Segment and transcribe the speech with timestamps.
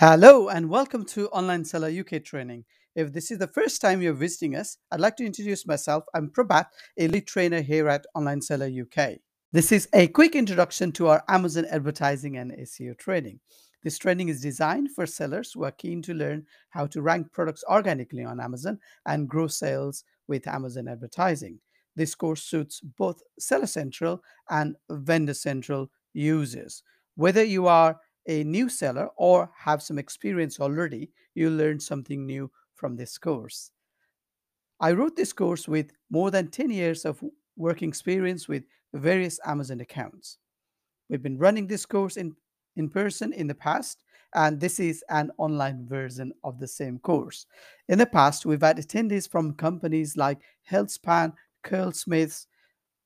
[0.00, 2.64] Hello and welcome to Online Seller UK training.
[2.94, 6.04] If this is the first time you're visiting us, I'd like to introduce myself.
[6.14, 9.18] I'm Prabhat, a lead trainer here at Online Seller UK.
[9.52, 13.40] This is a quick introduction to our Amazon advertising and SEO training.
[13.82, 17.62] This training is designed for sellers who are keen to learn how to rank products
[17.68, 21.58] organically on Amazon and grow sales with Amazon advertising.
[21.94, 26.82] This course suits both Seller Central and Vendor Central users.
[27.16, 32.48] Whether you are a new seller or have some experience already, you'll learn something new
[32.76, 33.72] from this course.
[34.78, 37.20] I wrote this course with more than 10 years of
[37.56, 38.62] working experience with
[38.94, 40.38] various Amazon accounts.
[41.08, 42.36] We've been running this course in,
[42.76, 44.04] in person in the past,
[44.36, 47.46] and this is an online version of the same course.
[47.88, 50.38] In the past, we've had attendees from companies like
[50.70, 51.32] HealthSpan,
[51.64, 52.46] Curl Smiths,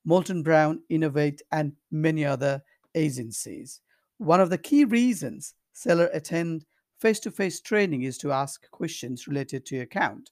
[0.07, 2.63] Molton Brown, Innovate, and many other
[2.95, 3.81] agencies.
[4.19, 6.65] One of the key reasons seller attend
[7.01, 10.31] face-to-face training is to ask questions related to your account.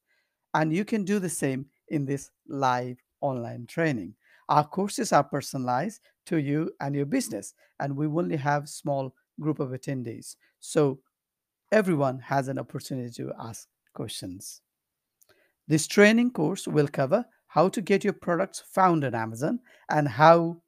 [0.55, 4.15] And you can do the same in this live online training.
[4.49, 9.61] Our courses are personalized to you and your business, and we only have small group
[9.61, 10.37] of attendees.
[10.61, 11.01] So
[11.73, 14.61] everyone has an opportunity to ask questions.
[15.69, 20.63] This training course will cover how to get your products found on Amazon and how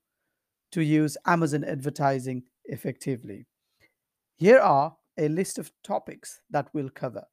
[0.72, 3.46] to use Amazon advertising effectively.
[4.36, 7.24] Here are a list of topics that we'll cover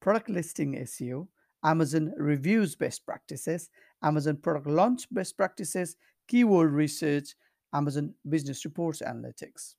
[0.00, 1.26] product listing SEO,
[1.64, 3.68] Amazon reviews best practices,
[4.02, 5.96] Amazon product launch best practices,
[6.28, 7.34] keyword research,
[7.74, 9.74] Amazon business reports analytics.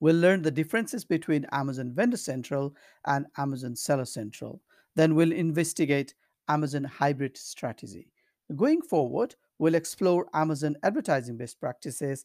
[0.00, 2.74] We'll learn the differences between Amazon Vendor Central
[3.06, 4.62] and Amazon Seller Central.
[4.94, 6.14] Then we'll investigate
[6.48, 8.12] Amazon hybrid strategy.
[8.54, 12.24] Going forward, we'll explore Amazon advertising best practices,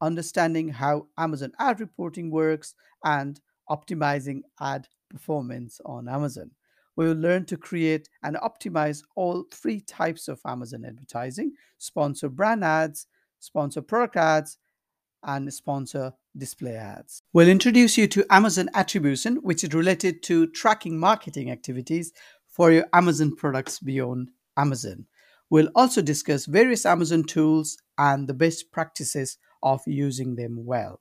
[0.00, 6.50] understanding how Amazon ad reporting works, and optimizing ad performance on Amazon.
[6.96, 12.64] We will learn to create and optimize all three types of Amazon advertising sponsor brand
[12.64, 13.06] ads,
[13.38, 14.58] sponsor product ads,
[15.22, 17.22] and sponsor display ads.
[17.32, 22.12] We'll introduce you to Amazon Attribution, which is related to tracking marketing activities
[22.48, 25.06] for your Amazon products beyond Amazon.
[25.50, 31.00] We'll also discuss various Amazon tools and the best practices of using them well.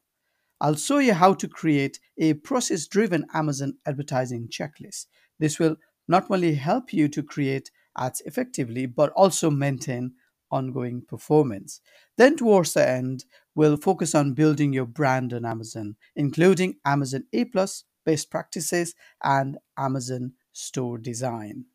[0.61, 5.07] I'll show you how to create a process driven Amazon advertising checklist.
[5.39, 10.13] This will not only help you to create ads effectively, but also maintain
[10.51, 11.81] ongoing performance.
[12.17, 13.25] Then, towards the end,
[13.55, 20.33] we'll focus on building your brand on Amazon, including Amazon A, best practices, and Amazon
[20.53, 21.65] store design.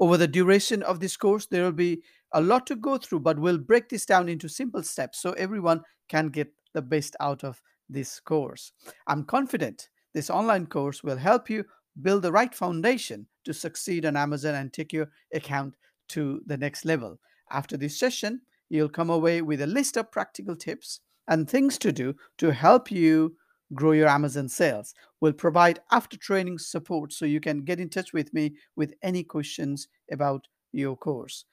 [0.00, 3.38] Over the duration of this course, there will be a lot to go through, but
[3.38, 7.60] we'll break this down into simple steps so everyone can get the best out of
[7.88, 8.72] this course.
[9.06, 11.64] I'm confident this online course will help you
[12.00, 15.76] build the right foundation to succeed on Amazon and take your account
[16.08, 17.18] to the next level.
[17.50, 21.92] After this session, you'll come away with a list of practical tips and things to
[21.92, 23.36] do to help you
[23.74, 24.94] grow your Amazon sales.
[25.20, 29.24] We'll provide after training support so you can get in touch with me with any
[29.24, 31.44] questions about your course.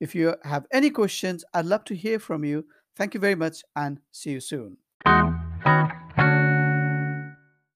[0.00, 2.64] If you have any questions, I'd love to hear from you.
[2.96, 4.76] Thank you very much and see you soon.